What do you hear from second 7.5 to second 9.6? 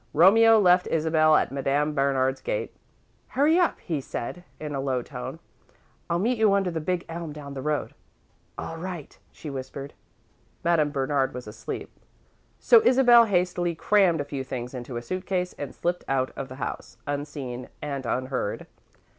the road." "All right," she